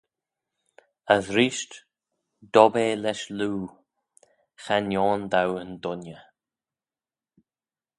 [1.15, 1.71] As reesht
[2.53, 3.61] dob eh lesh loo,
[4.63, 6.21] Cha nione dou yn dooinney.